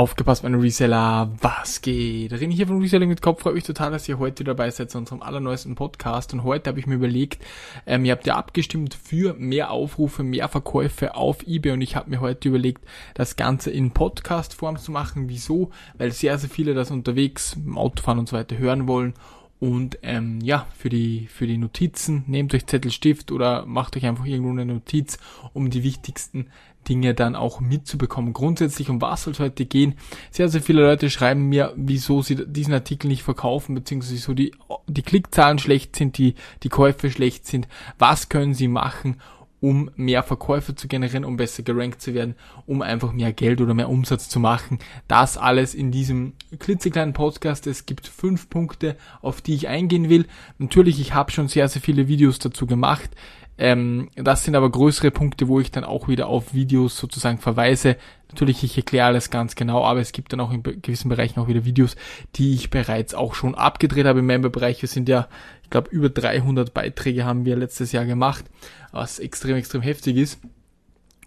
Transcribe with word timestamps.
Aufgepasst, 0.00 0.44
meine 0.44 0.62
Reseller, 0.62 1.32
was 1.40 1.82
geht? 1.82 2.32
René 2.32 2.52
hier 2.52 2.68
von 2.68 2.80
Reselling 2.80 3.08
mit 3.08 3.20
Kopf, 3.20 3.42
freut 3.42 3.54
mich 3.54 3.64
total, 3.64 3.90
dass 3.90 4.08
ihr 4.08 4.20
heute 4.20 4.44
dabei 4.44 4.70
seid 4.70 4.92
zu 4.92 4.98
unserem 4.98 5.22
allerneuesten 5.22 5.74
Podcast. 5.74 6.32
Und 6.32 6.44
heute 6.44 6.70
habe 6.70 6.78
ich 6.78 6.86
mir 6.86 6.94
überlegt, 6.94 7.44
ähm, 7.84 8.04
ihr 8.04 8.12
habt 8.12 8.24
ja 8.24 8.36
abgestimmt 8.36 8.94
für 8.94 9.34
mehr 9.34 9.72
Aufrufe, 9.72 10.22
mehr 10.22 10.48
Verkäufe 10.48 11.16
auf 11.16 11.44
eBay 11.48 11.72
und 11.72 11.80
ich 11.80 11.96
habe 11.96 12.10
mir 12.10 12.20
heute 12.20 12.48
überlegt, 12.48 12.84
das 13.14 13.34
Ganze 13.34 13.72
in 13.72 13.90
Podcast-Form 13.90 14.78
zu 14.78 14.92
machen. 14.92 15.28
Wieso? 15.28 15.70
Weil 15.96 16.12
sehr, 16.12 16.38
sehr 16.38 16.48
viele 16.48 16.74
das 16.74 16.92
unterwegs 16.92 17.54
im 17.54 17.76
Autofahren 17.76 18.20
und 18.20 18.28
so 18.28 18.36
weiter 18.36 18.56
hören 18.56 18.86
wollen 18.86 19.14
und 19.60 19.98
ähm, 20.02 20.40
ja, 20.40 20.66
für 20.76 20.88
die, 20.88 21.26
für 21.26 21.46
die 21.46 21.58
Notizen, 21.58 22.24
nehmt 22.26 22.54
euch 22.54 22.66
Zettel, 22.66 22.92
Stift 22.92 23.32
oder 23.32 23.66
macht 23.66 23.96
euch 23.96 24.06
einfach 24.06 24.24
irgendwo 24.24 24.52
eine 24.52 24.64
Notiz, 24.64 25.18
um 25.52 25.68
die 25.70 25.82
wichtigsten 25.82 26.46
Dinge 26.88 27.12
dann 27.12 27.34
auch 27.34 27.60
mitzubekommen. 27.60 28.32
Grundsätzlich, 28.32 28.88
um 28.88 29.00
was 29.00 29.24
soll 29.24 29.32
es 29.32 29.40
heute 29.40 29.66
gehen? 29.66 29.94
Sehr, 30.30 30.48
sehr 30.48 30.62
viele 30.62 30.82
Leute 30.82 31.10
schreiben 31.10 31.48
mir, 31.48 31.72
wieso 31.76 32.22
sie 32.22 32.46
diesen 32.46 32.72
Artikel 32.72 33.08
nicht 33.08 33.22
verkaufen, 33.22 33.74
beziehungsweise 33.74 34.14
wieso 34.14 34.34
die, 34.34 34.52
die 34.86 35.02
Klickzahlen 35.02 35.58
schlecht 35.58 35.96
sind, 35.96 36.18
die, 36.18 36.34
die 36.62 36.68
Käufe 36.68 37.10
schlecht 37.10 37.46
sind. 37.46 37.68
Was 37.98 38.28
können 38.28 38.54
sie 38.54 38.68
machen, 38.68 39.16
um 39.60 39.90
mehr 39.96 40.22
Verkäufe 40.22 40.74
zu 40.74 40.88
generieren, 40.88 41.24
um 41.24 41.36
besser 41.36 41.62
gerankt 41.62 42.00
zu 42.00 42.14
werden, 42.14 42.34
um 42.66 42.82
einfach 42.82 43.12
mehr 43.12 43.32
Geld 43.32 43.60
oder 43.60 43.74
mehr 43.74 43.88
Umsatz 43.88 44.28
zu 44.28 44.40
machen. 44.40 44.78
Das 45.08 45.36
alles 45.36 45.74
in 45.74 45.90
diesem 45.90 46.34
klitzekleinen 46.58 47.14
Podcast. 47.14 47.66
Es 47.66 47.86
gibt 47.86 48.06
fünf 48.06 48.48
Punkte, 48.50 48.96
auf 49.20 49.40
die 49.40 49.54
ich 49.54 49.68
eingehen 49.68 50.08
will. 50.08 50.26
Natürlich, 50.58 51.00
ich 51.00 51.14
habe 51.14 51.32
schon 51.32 51.48
sehr, 51.48 51.68
sehr 51.68 51.82
viele 51.82 52.08
Videos 52.08 52.38
dazu 52.38 52.66
gemacht. 52.66 53.10
Ähm, 53.58 54.08
das 54.14 54.44
sind 54.44 54.54
aber 54.54 54.70
größere 54.70 55.10
Punkte, 55.10 55.48
wo 55.48 55.58
ich 55.58 55.72
dann 55.72 55.82
auch 55.82 56.06
wieder 56.06 56.28
auf 56.28 56.54
Videos 56.54 56.96
sozusagen 56.96 57.38
verweise. 57.38 57.96
Natürlich, 58.28 58.62
ich 58.62 58.76
erkläre 58.76 59.06
alles 59.06 59.30
ganz 59.30 59.56
genau, 59.56 59.84
aber 59.84 60.00
es 60.00 60.12
gibt 60.12 60.32
dann 60.32 60.40
auch 60.40 60.52
in 60.52 60.62
gewissen 60.62 61.08
Bereichen 61.08 61.40
auch 61.40 61.48
wieder 61.48 61.64
Videos, 61.64 61.96
die 62.36 62.54
ich 62.54 62.70
bereits 62.70 63.14
auch 63.14 63.34
schon 63.34 63.56
abgedreht 63.56 64.06
habe 64.06 64.20
im 64.20 64.26
Memberbereich. 64.26 64.80
Wir 64.80 64.88
sind 64.88 65.08
ja, 65.08 65.28
ich 65.64 65.70
glaube, 65.70 65.90
über 65.90 66.08
300 66.08 66.72
Beiträge 66.72 67.24
haben 67.24 67.44
wir 67.44 67.56
letztes 67.56 67.90
Jahr 67.90 68.04
gemacht, 68.04 68.44
was 68.92 69.18
extrem, 69.18 69.56
extrem 69.56 69.82
heftig 69.82 70.16
ist. 70.16 70.40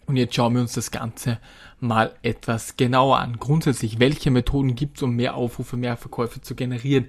Und 0.05 0.15
jetzt 0.15 0.35
schauen 0.35 0.53
wir 0.53 0.61
uns 0.61 0.73
das 0.73 0.91
Ganze 0.91 1.37
mal 1.79 2.13
etwas 2.21 2.77
genauer 2.77 3.19
an. 3.19 3.37
Grundsätzlich, 3.39 3.99
welche 3.99 4.31
Methoden 4.31 4.75
gibt 4.75 4.97
es, 4.97 5.03
um 5.03 5.15
mehr 5.15 5.35
Aufrufe, 5.35 5.77
mehr 5.77 5.97
Verkäufe 5.97 6.41
zu 6.41 6.55
generieren? 6.55 7.07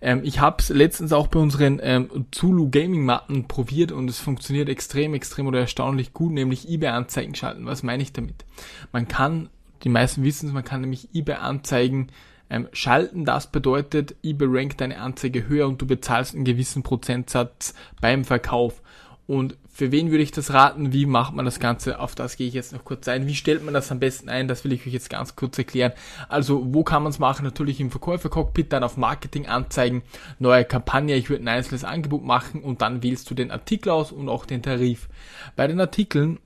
Ähm, 0.00 0.20
ich 0.24 0.40
habe 0.40 0.56
es 0.60 0.68
letztens 0.68 1.12
auch 1.12 1.26
bei 1.28 1.38
unseren 1.38 1.80
ähm, 1.82 2.26
Zulu 2.30 2.70
Gaming 2.70 3.04
Matten 3.04 3.48
probiert 3.48 3.92
und 3.92 4.08
es 4.08 4.18
funktioniert 4.18 4.68
extrem, 4.68 5.14
extrem 5.14 5.46
oder 5.46 5.60
erstaunlich 5.60 6.12
gut, 6.12 6.32
nämlich 6.32 6.68
eBay-Anzeigen 6.68 7.34
schalten. 7.34 7.66
Was 7.66 7.82
meine 7.82 8.02
ich 8.02 8.12
damit? 8.12 8.44
Man 8.92 9.08
kann, 9.08 9.48
die 9.84 9.88
meisten 9.88 10.22
wissen 10.22 10.48
es, 10.48 10.54
man 10.54 10.64
kann 10.64 10.80
nämlich 10.80 11.08
eBay-Anzeigen 11.14 12.08
ähm, 12.50 12.68
schalten. 12.72 13.24
Das 13.24 13.50
bedeutet, 13.50 14.16
eBay 14.22 14.48
rankt 14.50 14.80
deine 14.80 14.98
Anzeige 14.98 15.48
höher 15.48 15.68
und 15.68 15.80
du 15.82 15.86
bezahlst 15.86 16.34
einen 16.34 16.44
gewissen 16.44 16.82
Prozentsatz 16.82 17.74
beim 18.00 18.24
Verkauf. 18.24 18.82
Und 19.28 19.58
für 19.68 19.92
wen 19.92 20.10
würde 20.10 20.22
ich 20.22 20.32
das 20.32 20.54
raten? 20.54 20.94
Wie 20.94 21.04
macht 21.04 21.34
man 21.34 21.44
das 21.44 21.60
Ganze? 21.60 22.00
Auf 22.00 22.14
das 22.14 22.38
gehe 22.38 22.48
ich 22.48 22.54
jetzt 22.54 22.72
noch 22.72 22.82
kurz 22.82 23.06
ein. 23.08 23.26
Wie 23.26 23.34
stellt 23.34 23.62
man 23.62 23.74
das 23.74 23.92
am 23.92 24.00
besten 24.00 24.30
ein? 24.30 24.48
Das 24.48 24.64
will 24.64 24.72
ich 24.72 24.86
euch 24.86 24.92
jetzt 24.94 25.10
ganz 25.10 25.36
kurz 25.36 25.58
erklären. 25.58 25.92
Also, 26.30 26.72
wo 26.72 26.82
kann 26.82 27.02
man 27.02 27.10
es 27.10 27.18
machen? 27.18 27.44
Natürlich 27.44 27.78
im 27.78 27.90
Verkäufercockpit, 27.90 28.72
dann 28.72 28.82
auf 28.82 28.96
Marketing 28.96 29.46
anzeigen, 29.46 30.02
neue 30.38 30.64
Kampagne. 30.64 31.14
Ich 31.14 31.28
würde 31.28 31.44
ein 31.44 31.48
einzelnes 31.48 31.84
Angebot 31.84 32.24
machen 32.24 32.62
und 32.62 32.80
dann 32.80 33.02
wählst 33.02 33.30
du 33.30 33.34
den 33.34 33.50
Artikel 33.50 33.90
aus 33.90 34.12
und 34.12 34.30
auch 34.30 34.46
den 34.46 34.62
Tarif. 34.62 35.10
Bei 35.56 35.66
den 35.66 35.78
Artikeln 35.78 36.38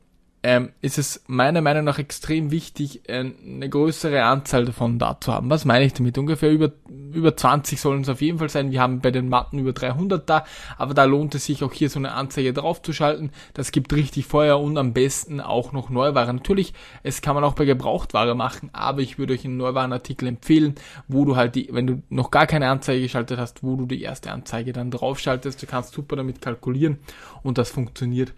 ähm, 0.44 0.70
ist 0.80 0.98
es 0.98 1.22
meiner 1.28 1.60
Meinung 1.60 1.84
nach 1.84 1.98
extrem 1.98 2.50
wichtig, 2.50 3.08
äh, 3.08 3.24
eine 3.44 3.68
größere 3.68 4.24
Anzahl 4.24 4.64
davon 4.64 4.98
da 4.98 5.16
zu 5.20 5.32
haben. 5.32 5.48
Was 5.50 5.64
meine 5.64 5.84
ich 5.84 5.92
damit? 5.92 6.18
Ungefähr 6.18 6.50
über, 6.50 6.72
über 7.12 7.36
20 7.36 7.80
sollen 7.80 8.02
es 8.02 8.08
auf 8.08 8.20
jeden 8.20 8.38
Fall 8.38 8.48
sein. 8.48 8.72
Wir 8.72 8.80
haben 8.80 9.00
bei 9.00 9.12
den 9.12 9.28
Matten 9.28 9.60
über 9.60 9.72
300 9.72 10.28
da, 10.28 10.44
aber 10.78 10.94
da 10.94 11.04
lohnt 11.04 11.36
es 11.36 11.44
sich 11.44 11.62
auch 11.62 11.72
hier 11.72 11.88
so 11.88 12.00
eine 12.00 12.12
Anzeige 12.12 12.52
draufzuschalten. 12.52 13.30
Das 13.54 13.70
gibt 13.70 13.92
richtig 13.92 14.26
Feuer 14.26 14.60
und 14.60 14.76
am 14.78 14.92
besten 14.92 15.40
auch 15.40 15.72
noch 15.72 15.90
Neuware. 15.90 16.32
Natürlich, 16.32 16.74
es 17.04 17.22
kann 17.22 17.36
man 17.36 17.44
auch 17.44 17.54
bei 17.54 17.64
Gebrauchtware 17.64 18.34
machen, 18.34 18.70
aber 18.72 19.00
ich 19.00 19.18
würde 19.18 19.34
euch 19.34 19.44
einen 19.44 19.58
Neuwarenartikel 19.58 20.26
empfehlen, 20.26 20.74
wo 21.06 21.24
du 21.24 21.36
halt 21.36 21.54
die, 21.54 21.68
wenn 21.70 21.86
du 21.86 22.02
noch 22.08 22.32
gar 22.32 22.48
keine 22.48 22.68
Anzeige 22.68 23.02
geschaltet 23.02 23.38
hast, 23.38 23.62
wo 23.62 23.76
du 23.76 23.86
die 23.86 24.02
erste 24.02 24.32
Anzeige 24.32 24.72
dann 24.72 24.90
draufschaltest. 24.90 25.62
Du 25.62 25.66
kannst 25.66 25.94
super 25.94 26.16
damit 26.16 26.42
kalkulieren 26.42 26.98
und 27.44 27.58
das 27.58 27.70
funktioniert 27.70 28.32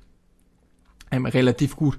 ähm, 1.17 1.27
relativ 1.27 1.77
gut. 1.77 1.99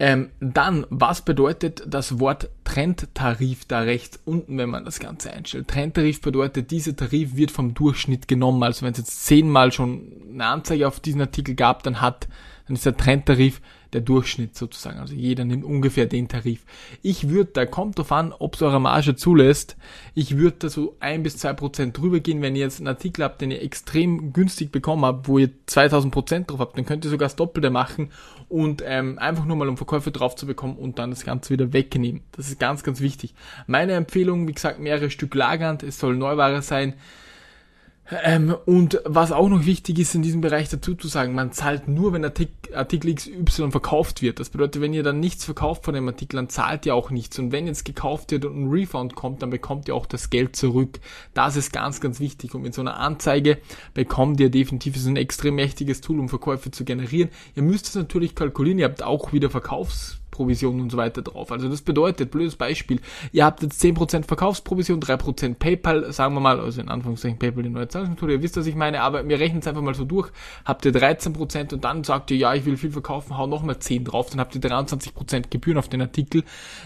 Ähm, 0.00 0.30
dann, 0.38 0.86
was 0.90 1.22
bedeutet 1.22 1.82
das 1.86 2.20
Wort 2.20 2.50
Trendtarif 2.62 3.64
da 3.64 3.80
rechts 3.80 4.20
unten, 4.24 4.56
wenn 4.56 4.70
man 4.70 4.84
das 4.84 5.00
Ganze 5.00 5.32
einstellt? 5.32 5.66
Trendtarif 5.66 6.20
bedeutet, 6.20 6.70
dieser 6.70 6.94
Tarif 6.94 7.34
wird 7.34 7.50
vom 7.50 7.74
Durchschnitt 7.74 8.28
genommen. 8.28 8.62
Also 8.62 8.86
wenn 8.86 8.92
es 8.92 8.98
jetzt 8.98 9.26
zehnmal 9.26 9.72
schon 9.72 10.12
eine 10.32 10.46
Anzeige 10.46 10.86
auf 10.86 11.00
diesen 11.00 11.20
Artikel 11.20 11.56
gab, 11.56 11.82
dann 11.82 12.00
hat, 12.00 12.28
dann 12.68 12.76
ist 12.76 12.86
der 12.86 12.96
Trendtarif 12.96 13.60
der 13.94 14.02
Durchschnitt 14.02 14.54
sozusagen. 14.54 14.98
Also 14.98 15.14
jeder 15.14 15.44
nimmt 15.44 15.64
ungefähr 15.64 16.06
den 16.06 16.28
Tarif. 16.28 16.64
Ich 17.02 17.30
würde, 17.30 17.50
da 17.54 17.66
kommt 17.66 17.98
drauf 17.98 18.12
an, 18.12 18.34
ob 18.38 18.54
es 18.54 18.62
eure 18.62 18.80
Marge 18.80 19.16
zulässt, 19.16 19.76
ich 20.14 20.36
würde 20.36 20.56
da 20.60 20.68
so 20.68 20.96
ein 21.00 21.22
bis 21.22 21.38
zwei 21.38 21.54
Prozent 21.54 21.96
drüber 21.96 22.20
gehen, 22.20 22.42
wenn 22.42 22.54
ihr 22.54 22.62
jetzt 22.62 22.80
einen 22.80 22.88
Artikel 22.88 23.24
habt, 23.24 23.40
den 23.40 23.50
ihr 23.50 23.62
extrem 23.62 24.32
günstig 24.32 24.70
bekommen 24.70 25.04
habt, 25.04 25.28
wo 25.28 25.38
ihr 25.38 25.50
2000 25.66 26.12
Prozent 26.12 26.50
drauf 26.50 26.60
habt, 26.60 26.76
dann 26.76 26.84
könnt 26.84 27.04
ihr 27.04 27.10
sogar 27.10 27.26
das 27.26 27.36
Doppelte 27.36 27.70
machen 27.70 28.10
und 28.48 28.82
ähm, 28.84 29.18
einfach 29.18 29.46
nur 29.46 29.56
mal 29.56 29.68
um 29.68 29.76
Verkäufe 29.76 30.10
drauf 30.10 30.36
zu 30.36 30.46
bekommen 30.46 30.76
und 30.76 30.98
dann 30.98 31.10
das 31.10 31.24
Ganze 31.24 31.50
wieder 31.50 31.72
wegnehmen. 31.72 32.22
Das 32.32 32.48
ist 32.48 32.60
ganz, 32.60 32.82
ganz 32.82 33.00
wichtig. 33.00 33.34
Meine 33.66 33.92
Empfehlung, 33.92 34.46
wie 34.46 34.52
gesagt, 34.52 34.80
mehrere 34.80 35.10
Stück 35.10 35.34
lagernd, 35.34 35.82
es 35.82 35.98
soll 35.98 36.16
Neuware 36.16 36.60
sein. 36.60 36.94
Ähm, 38.10 38.56
und 38.64 39.00
was 39.04 39.32
auch 39.32 39.48
noch 39.48 39.66
wichtig 39.66 39.98
ist 39.98 40.14
in 40.14 40.22
diesem 40.22 40.40
Bereich 40.40 40.70
dazu 40.70 40.94
zu 40.94 41.08
sagen, 41.08 41.34
man 41.34 41.52
zahlt 41.52 41.88
nur, 41.88 42.12
wenn 42.12 42.24
Artik 42.24 42.50
Artikel 42.74 43.14
XY 43.14 43.70
verkauft 43.70 44.22
wird. 44.22 44.40
Das 44.40 44.50
bedeutet, 44.50 44.82
wenn 44.82 44.94
ihr 44.94 45.02
dann 45.02 45.20
nichts 45.20 45.44
verkauft 45.44 45.84
von 45.84 45.94
dem 45.94 46.08
Artikel, 46.08 46.36
dann 46.36 46.48
zahlt 46.48 46.86
ihr 46.86 46.94
auch 46.94 47.10
nichts. 47.10 47.38
Und 47.38 47.52
wenn 47.52 47.66
jetzt 47.66 47.84
gekauft 47.84 48.30
wird 48.30 48.44
und 48.44 48.62
ein 48.62 48.68
Refund 48.68 49.14
kommt, 49.14 49.42
dann 49.42 49.50
bekommt 49.50 49.88
ihr 49.88 49.94
auch 49.94 50.06
das 50.06 50.30
Geld 50.30 50.56
zurück. 50.56 51.00
Das 51.34 51.56
ist 51.56 51.72
ganz, 51.72 52.00
ganz 52.00 52.20
wichtig. 52.20 52.54
Und 52.54 52.62
mit 52.62 52.74
so 52.74 52.80
einer 52.80 52.98
Anzeige 52.98 53.58
bekommt 53.94 54.40
ihr 54.40 54.50
definitiv, 54.50 54.96
ist 54.96 55.06
ein 55.06 55.16
extrem 55.16 55.54
mächtiges 55.56 56.00
Tool, 56.00 56.18
um 56.18 56.28
Verkäufe 56.28 56.70
zu 56.70 56.84
generieren. 56.84 57.30
Ihr 57.54 57.62
müsst 57.62 57.86
es 57.86 57.94
natürlich 57.94 58.34
kalkulieren. 58.34 58.78
Ihr 58.78 58.86
habt 58.86 59.02
auch 59.02 59.32
wieder 59.32 59.50
Verkaufs 59.50 60.18
Provision 60.38 60.80
und 60.80 60.90
so 60.90 60.96
weiter 60.96 61.20
drauf. 61.22 61.50
Also 61.50 61.68
das 61.68 61.82
bedeutet, 61.82 62.30
blödes 62.30 62.54
Beispiel, 62.54 63.00
ihr 63.32 63.44
habt 63.44 63.60
jetzt 63.60 63.82
10% 63.82 64.24
Verkaufsprovision, 64.24 65.00
3% 65.00 65.56
PayPal, 65.56 66.12
sagen 66.12 66.34
wir 66.34 66.40
mal, 66.40 66.60
also 66.60 66.80
in 66.80 66.88
Anführungszeichen 66.88 67.40
PayPal 67.40 67.64
die 67.64 67.70
neue 67.70 67.88
Zahlungsmethode, 67.88 68.34
ihr 68.34 68.42
wisst, 68.42 68.56
was 68.56 68.66
ich 68.66 68.76
meine, 68.76 69.02
aber 69.02 69.28
wir 69.28 69.40
rechnen 69.40 69.58
es 69.58 69.66
einfach 69.66 69.82
mal 69.82 69.94
so 69.94 70.04
durch, 70.04 70.30
habt 70.64 70.84
ihr 70.84 70.92
13% 70.92 71.74
und 71.74 71.82
dann 71.82 72.04
sagt 72.04 72.30
ihr, 72.30 72.36
ja, 72.36 72.54
ich 72.54 72.64
will 72.66 72.76
viel 72.76 72.92
verkaufen, 72.92 73.36
hau 73.36 73.48
nochmal 73.48 73.80
10 73.80 74.04
drauf, 74.04 74.30
dann 74.30 74.38
habt 74.38 74.54
ihr 74.54 74.60
23% 74.60 75.50
Gebühren 75.50 75.76
auf 75.76 75.88
den 75.88 76.00
Artikel. 76.00 76.44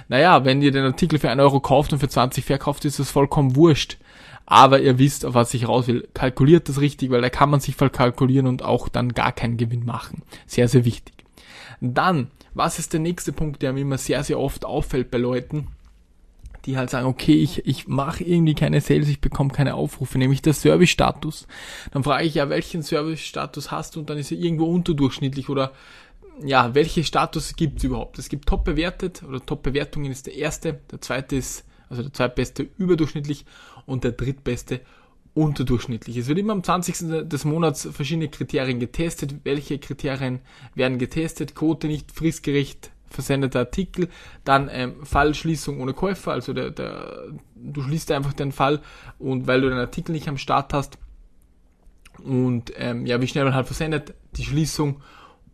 Naja, 0.09 0.47
wenn 0.47 0.63
ihr 0.63 0.73
den 0.73 0.85
Artikel 0.85 1.19
für 1.19 1.29
1 1.29 1.41
Euro 1.43 1.61
kauft 1.61 1.93
und 1.93 1.99
für 1.99 2.09
20 2.09 2.47
verkauft, 2.47 2.87
ist 2.87 2.99
das 2.99 3.11
vollkommen 3.11 3.55
wurscht 3.55 3.99
aber 4.45 4.81
ihr 4.81 4.99
wisst, 4.99 5.25
auf 5.25 5.35
was 5.35 5.55
ich 5.55 5.69
raus 5.69 5.87
will. 5.87 6.09
Kalkuliert 6.15 6.69
das 6.69 6.81
richtig, 6.81 7.11
weil 7.11 7.23
da 7.23 7.31
kann 7.31 7.49
man 7.49 7.61
sich 7.61 7.77
verkalkulieren 7.77 8.47
und 8.47 8.63
auch 8.63 8.89
dann 8.89 9.15
gar 9.15 9.33
keinen 9.33 9.57
Gewinn 9.57 9.87
machen. 9.87 10.23
Sehr, 10.47 10.69
sehr 10.69 10.85
wichtig. 10.85 11.15
Dann, 11.81 12.29
was 12.55 12.79
ist 12.79 12.93
der 12.93 13.01
nächste 13.01 13.33
Punkt, 13.33 13.63
der 13.63 13.73
mir 13.73 13.81
immer 13.81 13.99
sehr, 13.99 14.23
sehr 14.25 14.39
oft 14.39 14.65
auffällt 14.65 15.11
bei 15.11 15.19
Leuten? 15.19 15.69
die 16.65 16.77
halt 16.77 16.91
sagen, 16.91 17.07
okay, 17.07 17.35
ich, 17.35 17.67
ich 17.67 17.89
mache 17.89 18.23
irgendwie 18.25 18.55
keine 18.55 18.81
Sales, 18.81 19.09
ich 19.09 19.21
bekomme 19.21 19.51
keine 19.51 19.75
Aufrufe, 19.75 20.19
nämlich 20.19 20.43
der 20.43 20.55
Service-Status. 20.55 21.47
Dann 21.91 22.05
frage 22.05 22.25
ich 22.25 22.35
ja, 22.35 22.49
welchen 22.49 22.83
Service-Status 22.83 23.71
hast 23.71 23.97
du 23.97 24.01
und 24.01 24.11
dann 24.11 24.19
ist 24.19 24.31
er 24.31 24.39
irgendwo 24.39 24.67
unterdurchschnittlich 24.67 25.49
oder 25.49 25.73
ja, 26.43 26.75
welche 26.75 27.05
Status 27.05 27.55
gibt 27.57 27.79
es 27.79 27.85
überhaupt? 27.85 28.19
Es 28.19 28.29
gibt 28.29 28.49
top 28.49 28.65
bewertet 28.65 29.23
oder 29.23 29.45
top 29.45 29.63
Bewertungen 29.63 30.11
ist 30.11 30.27
der 30.27 30.35
erste, 30.35 30.81
der 30.91 31.01
zweite 31.01 31.37
ist, 31.37 31.65
also 31.89 32.03
der 32.03 32.13
zweitbeste 32.13 32.69
überdurchschnittlich 32.79 33.45
und 33.85 34.05
der 34.05 34.13
drittbeste 34.13 34.81
unterdurchschnittlich. 35.35 36.17
Es 36.17 36.29
wird 36.29 36.39
immer 36.39 36.53
am 36.53 36.63
20. 36.63 37.29
des 37.29 37.45
Monats 37.45 37.89
verschiedene 37.91 38.29
Kriterien 38.29 38.81
getestet. 38.81 39.37
Welche 39.45 39.79
Kriterien 39.79 40.41
werden 40.75 40.99
getestet? 40.99 41.55
Quote 41.55 41.87
nicht 41.87 42.13
fristgerecht 42.13 42.91
versendeter 43.13 43.61
Artikel, 43.61 44.09
dann 44.45 44.71
ähm, 44.73 45.05
Fallschließung 45.05 45.81
ohne 45.81 45.93
Käufer, 45.93 46.33
also 46.33 46.53
der, 46.53 46.71
der, 46.71 47.29
du 47.55 47.83
schließt 47.83 48.11
einfach 48.11 48.33
den 48.33 48.53
Fall 48.53 48.81
und 49.19 49.47
weil 49.47 49.61
du 49.61 49.69
den 49.69 49.79
Artikel 49.79 50.13
nicht 50.13 50.29
am 50.29 50.39
Start 50.39 50.73
hast 50.73 50.99
und 52.25 52.73
ähm, 52.77 53.07
ja, 53.07 53.21
wie 53.21 53.29
schnell 53.29 53.45
man 53.45 53.55
halt 53.55 53.67
versendet, 53.67 54.15
die 54.37 54.45
Schließung 54.45 55.03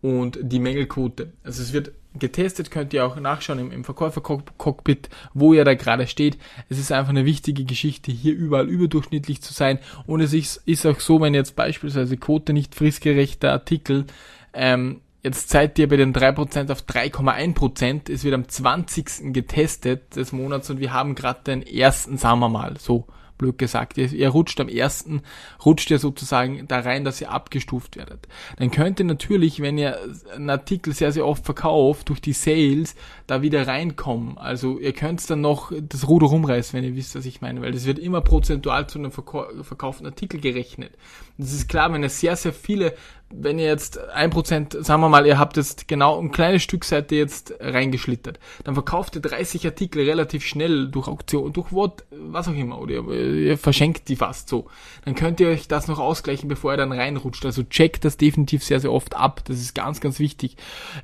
und 0.00 0.38
die 0.40 0.60
Mängelquote. 0.60 1.32
Also 1.42 1.62
es 1.62 1.72
wird 1.72 1.92
getestet, 2.18 2.70
könnt 2.70 2.92
ihr 2.92 3.06
auch 3.06 3.16
nachschauen 3.16 3.58
im, 3.58 3.72
im 3.72 3.84
Verkäufer-Cockpit, 3.84 5.08
wo 5.34 5.52
ihr 5.52 5.64
da 5.64 5.74
gerade 5.74 6.06
steht. 6.06 6.38
Es 6.68 6.78
ist 6.78 6.92
einfach 6.92 7.10
eine 7.10 7.24
wichtige 7.24 7.64
Geschichte, 7.64 8.12
hier 8.12 8.34
überall 8.34 8.68
überdurchschnittlich 8.68 9.42
zu 9.42 9.52
sein. 9.52 9.78
Und 10.06 10.20
es 10.20 10.32
ist, 10.32 10.62
ist 10.66 10.86
auch 10.86 11.00
so, 11.00 11.20
wenn 11.20 11.34
jetzt 11.34 11.56
beispielsweise 11.56 12.16
Quote 12.16 12.52
nicht 12.52 12.74
fristgerechter 12.74 13.52
Artikel 13.52 14.06
ähm, 14.54 15.00
Jetzt 15.22 15.50
seid 15.50 15.78
ihr 15.80 15.88
bei 15.88 15.96
den 15.96 16.14
3% 16.14 16.70
auf 16.70 16.82
3,1%. 16.82 18.10
Es 18.10 18.22
wird 18.22 18.34
am 18.34 18.48
20. 18.48 19.32
getestet 19.32 20.14
des 20.14 20.30
Monats 20.32 20.70
und 20.70 20.78
wir 20.78 20.92
haben 20.92 21.16
gerade 21.16 21.40
den 21.44 21.62
ersten, 21.62 22.18
sagen 22.18 22.38
wir 22.38 22.48
mal, 22.48 22.76
so 22.78 23.06
blöd 23.38 23.58
gesagt. 23.58 23.96
Ihr, 23.96 24.12
ihr 24.12 24.28
rutscht 24.28 24.60
am 24.60 24.68
ersten, 24.68 25.22
rutscht 25.64 25.90
ihr 25.90 25.98
sozusagen 25.98 26.66
da 26.68 26.80
rein, 26.80 27.04
dass 27.04 27.20
ihr 27.20 27.30
abgestuft 27.30 27.96
werdet. 27.96 28.28
Dann 28.56 28.70
könnt 28.70 28.98
ihr 28.98 29.06
natürlich, 29.06 29.60
wenn 29.60 29.78
ihr 29.78 29.98
einen 30.34 30.50
Artikel 30.50 30.92
sehr, 30.92 31.12
sehr 31.12 31.26
oft 31.26 31.44
verkauft, 31.44 32.08
durch 32.08 32.20
die 32.20 32.32
Sales, 32.32 32.94
da 33.26 33.42
wieder 33.42 33.66
reinkommen. 33.66 34.36
Also 34.38 34.78
ihr 34.78 34.92
könnt 34.92 35.28
dann 35.30 35.40
noch 35.40 35.72
das 35.80 36.08
Ruder 36.08 36.26
rumreißen, 36.26 36.76
wenn 36.76 36.84
ihr 36.84 36.96
wisst, 36.96 37.14
was 37.14 37.26
ich 37.26 37.40
meine, 37.40 37.62
weil 37.62 37.72
das 37.72 37.86
wird 37.86 37.98
immer 37.98 38.20
prozentual 38.20 38.88
zu 38.88 38.98
einem 38.98 39.12
verkauften 39.12 40.06
Artikel 40.06 40.40
gerechnet. 40.40 40.92
Das 41.38 41.52
ist 41.52 41.68
klar, 41.68 41.92
wenn 41.92 42.02
ihr 42.02 42.08
sehr, 42.08 42.36
sehr 42.36 42.52
viele 42.52 42.94
wenn 43.30 43.58
ihr 43.58 43.66
jetzt 43.66 43.98
ein 44.10 44.30
Prozent, 44.30 44.76
sagen 44.80 45.02
wir 45.02 45.08
mal, 45.08 45.26
ihr 45.26 45.38
habt 45.38 45.56
jetzt 45.56 45.86
genau 45.86 46.18
ein 46.18 46.32
kleines 46.32 46.62
Stück 46.62 46.90
ihr 46.90 47.18
jetzt 47.18 47.54
reingeschlittert, 47.60 48.38
dann 48.64 48.74
verkauft 48.74 49.16
ihr 49.16 49.22
30 49.22 49.66
Artikel 49.66 50.04
relativ 50.04 50.46
schnell 50.46 50.88
durch 50.88 51.08
Auktion, 51.08 51.52
durch 51.52 51.72
Wort, 51.72 52.04
was 52.10 52.48
auch 52.48 52.54
immer, 52.54 52.80
oder 52.80 52.94
ihr, 52.94 53.08
ihr, 53.28 53.58
verschenkt 53.58 54.08
die 54.08 54.16
fast 54.16 54.48
so. 54.48 54.66
Dann 55.04 55.14
könnt 55.14 55.40
ihr 55.40 55.48
euch 55.48 55.68
das 55.68 55.88
noch 55.88 55.98
ausgleichen, 55.98 56.48
bevor 56.48 56.72
ihr 56.72 56.76
dann 56.76 56.92
reinrutscht. 56.92 57.44
Also 57.44 57.62
checkt 57.62 58.04
das 58.04 58.16
definitiv 58.16 58.64
sehr, 58.64 58.80
sehr 58.80 58.92
oft 58.92 59.16
ab. 59.16 59.42
Das 59.46 59.58
ist 59.58 59.74
ganz, 59.74 60.00
ganz 60.00 60.18
wichtig. 60.18 60.56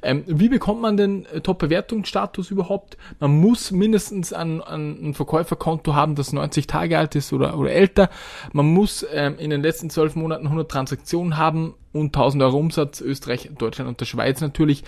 Ähm, 0.03 0.25
wie 0.27 0.49
bekommt 0.49 0.81
man 0.81 0.97
den 0.97 1.27
Top-Bewertungsstatus 1.43 2.51
überhaupt? 2.51 2.97
Man 3.21 3.41
muss 3.41 3.71
mindestens 3.71 4.33
ein, 4.33 4.63
ein, 4.63 5.15
Verkäuferkonto 5.15 5.95
haben, 5.95 6.15
das 6.15 6.33
90 6.33 6.67
Tage 6.67 6.99
alt 6.99 7.15
ist 7.15 7.33
oder, 7.33 7.59
oder 7.59 7.71
älter. 7.71 8.11
Man 8.53 8.67
muss 8.67 9.07
ähm, 9.13 9.37
in 9.39 9.51
den 9.51 9.63
letzten 9.63 9.91
12 9.91 10.17
Monaten 10.17 10.47
100 10.47 10.71
Transaktionen 10.71 11.37
haben 11.37 11.75
und 11.93 12.07
1000 12.07 12.43
Euro 12.43 12.59
Umsatz, 12.59 13.01
Österreich, 13.01 13.51
Deutschland 13.57 13.89
und 13.89 14.01
der 14.01 14.07
Schweiz 14.07 14.41
natürlich. 14.41 14.85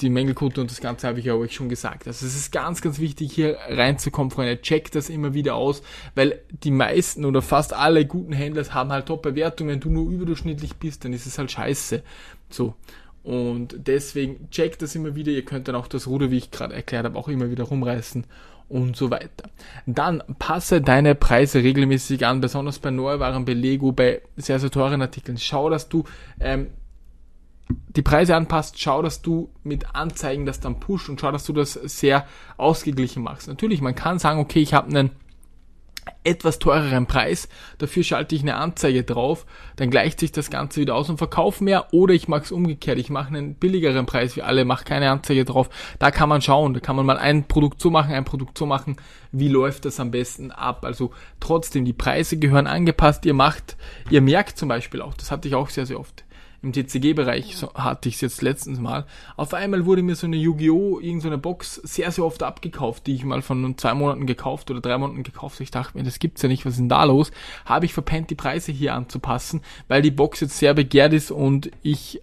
Die 0.00 0.10
Mängelquote 0.10 0.60
und 0.60 0.70
das 0.70 0.80
Ganze 0.80 1.08
habe 1.08 1.18
ich 1.18 1.24
ja 1.24 1.34
euch 1.34 1.54
schon 1.54 1.68
gesagt. 1.68 2.06
Also 2.06 2.24
es 2.24 2.36
ist 2.36 2.52
ganz, 2.52 2.80
ganz 2.82 2.98
wichtig, 2.98 3.32
hier 3.32 3.58
reinzukommen, 3.68 4.30
Freunde. 4.30 4.60
Checkt 4.60 4.94
das 4.94 5.10
immer 5.10 5.34
wieder 5.34 5.56
aus, 5.56 5.82
weil 6.14 6.40
die 6.62 6.70
meisten 6.70 7.24
oder 7.24 7.42
fast 7.42 7.72
alle 7.72 8.06
guten 8.06 8.32
Händler 8.32 8.64
haben 8.72 8.92
halt 8.92 9.06
Top-Bewertungen. 9.06 9.70
Wenn 9.70 9.80
du 9.80 9.90
nur 9.90 10.10
überdurchschnittlich 10.10 10.76
bist, 10.76 11.04
dann 11.04 11.12
ist 11.12 11.26
es 11.26 11.38
halt 11.38 11.50
scheiße. 11.50 12.02
So. 12.48 12.74
Und 13.24 13.74
deswegen 13.86 14.48
checkt 14.50 14.80
das 14.82 14.94
immer 14.94 15.14
wieder. 15.14 15.32
Ihr 15.32 15.44
könnt 15.44 15.68
dann 15.68 15.74
auch 15.74 15.88
das 15.88 16.06
Ruder, 16.06 16.30
wie 16.30 16.38
ich 16.38 16.50
gerade 16.50 16.74
erklärt 16.74 17.04
habe, 17.04 17.18
auch 17.18 17.28
immer 17.28 17.50
wieder 17.50 17.64
rumreißen 17.64 18.24
und 18.68 18.96
so 18.96 19.10
weiter. 19.10 19.48
Dann 19.86 20.22
passe 20.38 20.80
deine 20.80 21.14
Preise 21.14 21.62
regelmäßig 21.62 22.26
an, 22.26 22.40
besonders 22.40 22.78
bei 22.78 22.90
Neuwaren, 22.90 23.44
bei 23.44 23.54
Lego, 23.54 23.92
bei 23.92 24.22
sehr, 24.36 24.58
sehr 24.58 24.70
teuren 24.70 25.02
Artikeln. 25.02 25.38
Schau, 25.38 25.70
dass 25.70 25.88
du 25.88 26.04
ähm, 26.40 26.68
die 27.70 28.02
Preise 28.02 28.36
anpasst, 28.36 28.80
schau, 28.80 29.02
dass 29.02 29.22
du 29.22 29.50
mit 29.62 29.94
Anzeigen 29.94 30.46
das 30.46 30.60
dann 30.60 30.80
pusht 30.80 31.08
und 31.08 31.20
schau, 31.20 31.32
dass 31.32 31.44
du 31.44 31.52
das 31.52 31.72
sehr 31.72 32.26
ausgeglichen 32.56 33.22
machst. 33.22 33.48
Natürlich, 33.48 33.80
man 33.80 33.94
kann 33.94 34.18
sagen, 34.18 34.40
okay, 34.40 34.60
ich 34.60 34.74
habe 34.74 34.88
einen 34.88 35.10
etwas 36.24 36.58
teureren 36.58 37.06
Preis, 37.06 37.48
dafür 37.78 38.02
schalte 38.02 38.34
ich 38.34 38.42
eine 38.42 38.56
Anzeige 38.56 39.02
drauf, 39.02 39.46
dann 39.76 39.90
gleicht 39.90 40.20
sich 40.20 40.32
das 40.32 40.50
Ganze 40.50 40.80
wieder 40.80 40.94
aus 40.94 41.10
und 41.10 41.18
verkaufe 41.18 41.62
mehr 41.62 41.92
oder 41.92 42.14
ich 42.14 42.28
mache 42.28 42.42
es 42.42 42.52
umgekehrt, 42.52 42.98
ich 42.98 43.10
mache 43.10 43.28
einen 43.28 43.54
billigeren 43.54 44.06
Preis 44.06 44.36
wie 44.36 44.42
alle, 44.42 44.64
mache 44.64 44.84
keine 44.84 45.10
Anzeige 45.10 45.44
drauf, 45.44 45.68
da 45.98 46.10
kann 46.10 46.28
man 46.28 46.42
schauen, 46.42 46.74
da 46.74 46.80
kann 46.80 46.96
man 46.96 47.06
mal 47.06 47.18
ein 47.18 47.44
Produkt 47.46 47.80
so 47.80 47.90
machen, 47.90 48.14
ein 48.14 48.24
Produkt 48.24 48.58
so 48.58 48.66
machen, 48.66 48.96
wie 49.32 49.48
läuft 49.48 49.84
das 49.84 50.00
am 50.00 50.10
besten 50.10 50.50
ab, 50.50 50.84
also 50.84 51.12
trotzdem, 51.40 51.84
die 51.84 51.92
Preise 51.92 52.38
gehören 52.38 52.66
angepasst, 52.66 53.24
ihr 53.26 53.34
macht, 53.34 53.76
ihr 54.10 54.20
merkt 54.20 54.58
zum 54.58 54.68
Beispiel 54.68 55.02
auch, 55.02 55.14
das 55.14 55.30
hatte 55.30 55.48
ich 55.48 55.54
auch 55.54 55.68
sehr, 55.68 55.86
sehr 55.86 56.00
oft, 56.00 56.24
im 56.62 56.72
TCG-Bereich 56.72 57.56
so 57.56 57.72
hatte 57.74 58.08
ich 58.08 58.16
es 58.16 58.20
jetzt 58.20 58.42
letztens 58.42 58.80
mal. 58.80 59.06
Auf 59.36 59.54
einmal 59.54 59.86
wurde 59.86 60.02
mir 60.02 60.16
so 60.16 60.26
eine 60.26 60.36
Yu-Gi-Oh! 60.36 60.98
irgendeine 61.00 61.38
Box 61.38 61.76
sehr, 61.76 62.10
sehr 62.10 62.24
oft 62.24 62.42
abgekauft, 62.42 63.06
die 63.06 63.14
ich 63.14 63.24
mal 63.24 63.42
von 63.42 63.76
zwei 63.78 63.94
Monaten 63.94 64.26
gekauft 64.26 64.70
oder 64.70 64.80
drei 64.80 64.98
Monaten 64.98 65.22
gekauft. 65.22 65.60
Ich 65.60 65.70
dachte 65.70 65.96
mir, 65.96 66.04
das 66.04 66.18
gibt's 66.18 66.42
ja 66.42 66.48
nicht, 66.48 66.66
was 66.66 66.74
ist 66.74 66.80
denn 66.80 66.88
da 66.88 67.04
los? 67.04 67.30
Habe 67.64 67.86
ich 67.86 67.94
verpennt, 67.94 68.30
die 68.30 68.34
Preise 68.34 68.72
hier 68.72 68.94
anzupassen, 68.94 69.62
weil 69.86 70.02
die 70.02 70.10
Box 70.10 70.40
jetzt 70.40 70.58
sehr 70.58 70.74
begehrt 70.74 71.12
ist 71.12 71.30
und 71.30 71.70
ich 71.82 72.22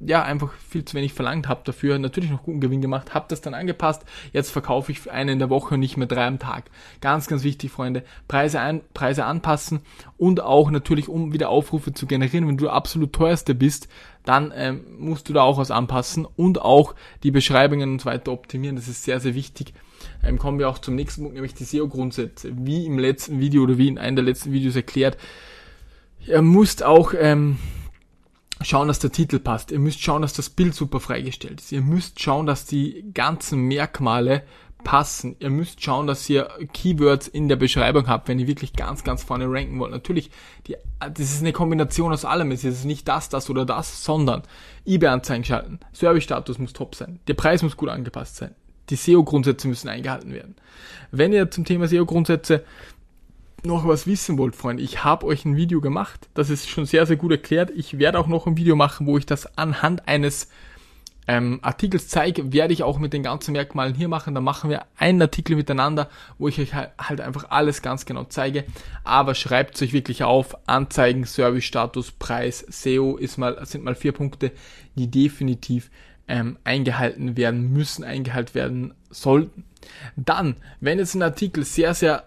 ja, 0.00 0.22
einfach 0.22 0.52
viel 0.54 0.84
zu 0.84 0.94
wenig 0.96 1.12
verlangt 1.12 1.46
habe 1.46 1.60
dafür, 1.64 1.98
natürlich 1.98 2.30
noch 2.30 2.42
guten 2.42 2.60
Gewinn 2.60 2.80
gemacht, 2.80 3.12
habe 3.12 3.26
das 3.28 3.42
dann 3.42 3.54
angepasst, 3.54 4.02
jetzt 4.32 4.50
verkaufe 4.50 4.90
ich 4.92 5.10
einen 5.10 5.30
in 5.30 5.38
der 5.38 5.50
Woche 5.50 5.74
und 5.74 5.80
nicht 5.80 5.96
mehr 5.96 6.06
drei 6.06 6.26
am 6.26 6.38
Tag. 6.38 6.70
Ganz, 7.00 7.26
ganz 7.26 7.44
wichtig, 7.44 7.70
Freunde, 7.70 8.02
Preise, 8.26 8.60
ein, 8.60 8.80
Preise 8.94 9.26
anpassen 9.26 9.80
und 10.16 10.40
auch 10.40 10.70
natürlich, 10.70 11.08
um 11.08 11.32
wieder 11.32 11.50
Aufrufe 11.50 11.92
zu 11.92 12.06
generieren, 12.06 12.48
wenn 12.48 12.56
du 12.56 12.70
absolut 12.70 13.12
teuerste 13.12 13.54
bist, 13.54 13.88
dann 14.24 14.52
ähm, 14.54 14.84
musst 14.98 15.28
du 15.28 15.32
da 15.32 15.42
auch 15.42 15.58
was 15.58 15.70
anpassen 15.70 16.26
und 16.36 16.60
auch 16.60 16.94
die 17.22 17.30
Beschreibungen 17.30 17.92
und 17.92 18.00
so 18.00 18.06
weiter 18.06 18.32
optimieren, 18.32 18.76
das 18.76 18.88
ist 18.88 19.04
sehr, 19.04 19.20
sehr 19.20 19.34
wichtig. 19.34 19.74
Ähm, 20.22 20.38
kommen 20.38 20.58
wir 20.58 20.68
auch 20.68 20.78
zum 20.78 20.94
nächsten 20.94 21.22
Punkt, 21.22 21.34
nämlich 21.34 21.54
die 21.54 21.64
SEO-Grundsätze. 21.64 22.52
Wie 22.56 22.86
im 22.86 22.98
letzten 22.98 23.38
Video 23.38 23.62
oder 23.62 23.76
wie 23.76 23.88
in 23.88 23.98
einem 23.98 24.16
der 24.16 24.24
letzten 24.24 24.52
Videos 24.52 24.76
erklärt, 24.76 25.18
ihr 26.26 26.42
müsst 26.42 26.82
auch 26.82 27.12
ähm, 27.18 27.58
schauen, 28.62 28.88
dass 28.88 28.98
der 28.98 29.12
Titel 29.12 29.38
passt. 29.38 29.70
Ihr 29.70 29.78
müsst 29.78 30.00
schauen, 30.00 30.22
dass 30.22 30.32
das 30.32 30.50
Bild 30.50 30.74
super 30.74 31.00
freigestellt 31.00 31.60
ist. 31.60 31.72
Ihr 31.72 31.80
müsst 31.80 32.20
schauen, 32.20 32.46
dass 32.46 32.66
die 32.66 33.04
ganzen 33.14 33.62
Merkmale 33.62 34.42
passen. 34.84 35.36
Ihr 35.38 35.50
müsst 35.50 35.82
schauen, 35.82 36.06
dass 36.06 36.28
ihr 36.28 36.48
Keywords 36.72 37.28
in 37.28 37.48
der 37.48 37.56
Beschreibung 37.56 38.08
habt, 38.08 38.28
wenn 38.28 38.38
ihr 38.38 38.46
wirklich 38.46 38.72
ganz, 38.72 39.04
ganz 39.04 39.22
vorne 39.22 39.46
ranken 39.50 39.78
wollt. 39.78 39.92
Natürlich, 39.92 40.30
die, 40.66 40.76
das 40.98 41.20
ist 41.20 41.40
eine 41.40 41.52
Kombination 41.52 42.12
aus 42.12 42.24
allem. 42.24 42.50
Es 42.50 42.64
ist 42.64 42.84
nicht 42.84 43.08
das, 43.08 43.28
das 43.28 43.50
oder 43.50 43.64
das, 43.64 44.04
sondern 44.04 44.42
eBay-Anzeigen 44.86 45.44
schalten. 45.44 45.80
Service-Status 45.92 46.58
muss 46.58 46.72
top 46.72 46.94
sein. 46.94 47.20
Der 47.28 47.34
Preis 47.34 47.62
muss 47.62 47.76
gut 47.76 47.88
angepasst 47.88 48.36
sein. 48.36 48.54
Die 48.88 48.96
SEO-Grundsätze 48.96 49.68
müssen 49.68 49.88
eingehalten 49.88 50.32
werden. 50.32 50.56
Wenn 51.12 51.32
ihr 51.32 51.50
zum 51.50 51.64
Thema 51.64 51.86
SEO-Grundsätze 51.86 52.64
noch 53.64 53.86
was 53.86 54.06
wissen 54.06 54.38
wollt, 54.38 54.56
Freunde, 54.56 54.82
ich 54.82 55.04
habe 55.04 55.26
euch 55.26 55.44
ein 55.44 55.56
Video 55.56 55.80
gemacht. 55.80 56.28
Das 56.34 56.50
ist 56.50 56.68
schon 56.68 56.86
sehr, 56.86 57.06
sehr 57.06 57.16
gut 57.16 57.32
erklärt. 57.32 57.70
Ich 57.70 57.98
werde 57.98 58.18
auch 58.18 58.26
noch 58.26 58.46
ein 58.46 58.56
Video 58.56 58.76
machen, 58.76 59.06
wo 59.06 59.18
ich 59.18 59.26
das 59.26 59.58
anhand 59.58 60.08
eines 60.08 60.48
ähm, 61.28 61.60
Artikels 61.62 62.08
zeige, 62.08 62.52
werde 62.52 62.72
ich 62.72 62.82
auch 62.82 62.98
mit 62.98 63.12
den 63.12 63.22
ganzen 63.22 63.52
Merkmalen 63.52 63.94
hier 63.94 64.08
machen. 64.08 64.34
Da 64.34 64.40
machen 64.40 64.70
wir 64.70 64.86
einen 64.96 65.22
Artikel 65.22 65.54
miteinander, 65.54 66.08
wo 66.38 66.48
ich 66.48 66.58
euch 66.58 66.74
halt 66.74 67.20
einfach 67.20 67.50
alles 67.50 67.82
ganz 67.82 68.04
genau 68.04 68.24
zeige. 68.24 68.64
Aber 69.04 69.34
schreibt 69.34 69.80
euch 69.80 69.92
wirklich 69.92 70.24
auf, 70.24 70.56
Anzeigen, 70.66 71.24
Service-Status, 71.24 72.12
Preis, 72.12 72.64
SEO 72.68 73.16
ist 73.16 73.38
mal, 73.38 73.64
sind 73.64 73.84
mal 73.84 73.94
vier 73.94 74.12
Punkte, 74.12 74.50
die 74.96 75.10
definitiv 75.10 75.90
ähm, 76.26 76.58
eingehalten 76.64 77.36
werden 77.36 77.72
müssen, 77.72 78.02
eingehalten 78.02 78.54
werden 78.54 78.94
sollten. 79.10 79.64
Dann, 80.16 80.56
wenn 80.80 80.98
jetzt 80.98 81.14
ein 81.14 81.22
Artikel 81.22 81.64
sehr, 81.64 81.94
sehr 81.94 82.24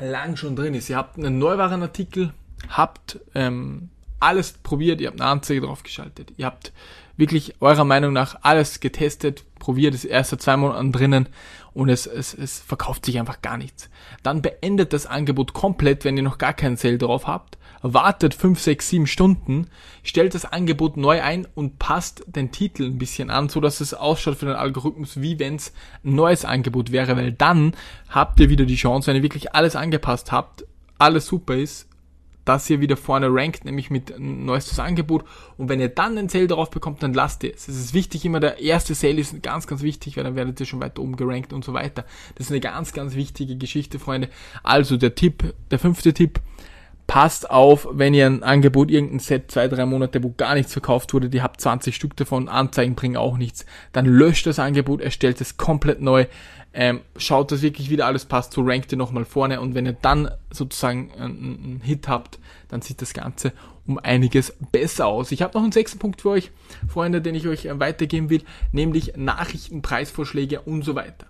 lang 0.00 0.36
schon 0.36 0.56
drin 0.56 0.74
ist. 0.74 0.88
Ihr 0.88 0.96
habt 0.96 1.18
einen 1.18 1.38
Neuwarenartikel, 1.38 2.32
habt 2.68 3.20
ähm, 3.34 3.90
alles 4.20 4.52
probiert, 4.52 5.00
ihr 5.00 5.08
habt 5.08 5.20
eine 5.20 5.30
Anzeige 5.30 5.60
draufgeschaltet, 5.62 6.32
ihr 6.36 6.46
habt 6.46 6.72
wirklich 7.16 7.54
eurer 7.60 7.84
Meinung 7.84 8.12
nach 8.12 8.38
alles 8.42 8.80
getestet, 8.80 9.44
probiert 9.58 9.94
es 9.94 10.04
erst 10.04 10.30
seit 10.30 10.42
zwei 10.42 10.56
Monaten 10.56 10.92
drinnen 10.92 11.28
und 11.74 11.88
es, 11.88 12.06
es, 12.06 12.34
es 12.34 12.60
verkauft 12.60 13.04
sich 13.04 13.18
einfach 13.18 13.42
gar 13.42 13.56
nichts. 13.56 13.90
Dann 14.22 14.42
beendet 14.42 14.92
das 14.92 15.06
Angebot 15.06 15.52
komplett, 15.52 16.04
wenn 16.04 16.16
ihr 16.16 16.22
noch 16.22 16.38
gar 16.38 16.52
keinen 16.52 16.76
Sale 16.76 16.98
drauf 16.98 17.26
habt 17.26 17.58
wartet 17.82 18.34
5, 18.34 18.60
6, 18.60 18.88
7 18.88 19.06
Stunden, 19.06 19.68
stellt 20.02 20.34
das 20.34 20.44
Angebot 20.44 20.96
neu 20.96 21.22
ein 21.22 21.46
und 21.54 21.78
passt 21.78 22.24
den 22.26 22.50
Titel 22.50 22.84
ein 22.84 22.98
bisschen 22.98 23.30
an, 23.30 23.48
so 23.48 23.60
dass 23.60 23.80
es 23.80 23.94
ausschaut 23.94 24.36
für 24.36 24.46
den 24.46 24.56
Algorithmus, 24.56 25.20
wie 25.20 25.38
wenn 25.38 25.56
es 25.56 25.72
ein 26.04 26.14
neues 26.14 26.44
Angebot 26.44 26.92
wäre, 26.92 27.16
weil 27.16 27.32
dann 27.32 27.74
habt 28.08 28.40
ihr 28.40 28.48
wieder 28.48 28.64
die 28.64 28.76
Chance, 28.76 29.08
wenn 29.08 29.16
ihr 29.16 29.22
wirklich 29.22 29.54
alles 29.54 29.76
angepasst 29.76 30.32
habt, 30.32 30.64
alles 30.98 31.26
super 31.26 31.54
ist, 31.54 31.87
dass 32.48 32.70
ihr 32.70 32.80
wieder 32.80 32.96
vorne 32.96 33.28
rankt, 33.30 33.66
nämlich 33.66 33.90
mit 33.90 34.18
neuestes 34.18 34.78
Angebot. 34.78 35.24
Und 35.58 35.68
wenn 35.68 35.80
ihr 35.80 35.90
dann 35.90 36.16
einen 36.16 36.30
Sale 36.30 36.46
darauf 36.46 36.70
bekommt, 36.70 37.02
dann 37.02 37.12
lasst 37.12 37.44
ihr 37.44 37.52
es. 37.54 37.68
Es 37.68 37.76
ist 37.76 37.92
wichtig, 37.92 38.24
immer 38.24 38.40
der 38.40 38.58
erste 38.58 38.94
Sale 38.94 39.20
ist 39.20 39.42
ganz, 39.42 39.66
ganz 39.66 39.82
wichtig, 39.82 40.16
weil 40.16 40.24
dann 40.24 40.34
werdet 40.34 40.58
ihr 40.58 40.64
schon 40.64 40.80
weiter 40.80 41.02
oben 41.02 41.16
gerankt 41.16 41.52
und 41.52 41.62
so 41.62 41.74
weiter. 41.74 42.06
Das 42.36 42.46
ist 42.46 42.50
eine 42.50 42.60
ganz, 42.60 42.94
ganz 42.94 43.14
wichtige 43.14 43.56
Geschichte, 43.56 43.98
Freunde. 43.98 44.30
Also 44.62 44.96
der 44.96 45.14
Tipp, 45.14 45.54
der 45.70 45.78
fünfte 45.78 46.14
Tipp, 46.14 46.40
passt 47.08 47.50
auf, 47.50 47.88
wenn 47.90 48.12
ihr 48.12 48.26
ein 48.26 48.42
Angebot, 48.42 48.90
irgendein 48.90 49.18
Set, 49.18 49.50
zwei, 49.50 49.66
drei 49.66 49.86
Monate, 49.86 50.22
wo 50.22 50.32
gar 50.36 50.54
nichts 50.54 50.74
verkauft 50.74 51.14
wurde, 51.14 51.30
die 51.30 51.40
habt 51.40 51.60
20 51.60 51.96
Stück 51.96 52.14
davon, 52.16 52.48
Anzeigen 52.48 52.94
bringen 52.94 53.16
auch 53.16 53.38
nichts, 53.38 53.64
dann 53.92 54.04
löscht 54.04 54.46
das 54.46 54.58
Angebot, 54.58 55.00
erstellt 55.00 55.40
es 55.40 55.56
komplett 55.56 56.02
neu, 56.02 56.26
ähm, 56.74 57.00
schaut, 57.16 57.50
dass 57.50 57.62
wirklich 57.62 57.90
wieder 57.90 58.06
alles 58.06 58.24
passt, 58.24 58.52
so 58.52 58.62
rankt 58.62 58.92
ihr 58.92 58.98
nochmal 58.98 59.24
vorne 59.24 59.60
und 59.60 59.74
wenn 59.74 59.86
ihr 59.86 59.94
dann 59.94 60.30
sozusagen 60.50 61.10
einen, 61.12 61.60
einen 61.64 61.80
Hit 61.82 62.08
habt, 62.08 62.38
dann 62.68 62.82
sieht 62.82 63.00
das 63.02 63.14
Ganze 63.14 63.52
um 63.86 63.98
einiges 63.98 64.54
besser 64.70 65.06
aus. 65.06 65.32
Ich 65.32 65.40
habe 65.42 65.56
noch 65.56 65.62
einen 65.62 65.72
sechsten 65.72 65.98
Punkt 65.98 66.20
für 66.20 66.30
euch, 66.30 66.50
Freunde, 66.86 67.22
den 67.22 67.34
ich 67.34 67.48
euch 67.48 67.66
weitergeben 67.70 68.28
will, 68.28 68.42
nämlich 68.70 69.14
Nachrichten, 69.16 69.80
Preisvorschläge 69.80 70.60
und 70.60 70.84
so 70.84 70.94
weiter. 70.94 71.26